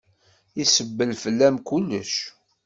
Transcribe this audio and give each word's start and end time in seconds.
Isebbel 0.63 1.11
fell-am 1.23 1.55
kullec. 1.67 2.13